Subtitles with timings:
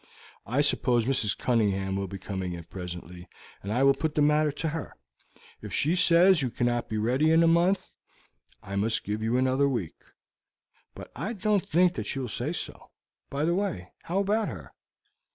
[0.47, 1.37] I suppose Mrs.
[1.37, 3.29] Cunningham will be coming in presently,
[3.61, 4.95] and I will put the matter to her.
[5.61, 7.91] If she says you cannot be ready in a month
[8.63, 9.97] I must give you another week,
[10.95, 12.89] but I don't think that she will say so.
[13.29, 14.73] By the way, how about her?"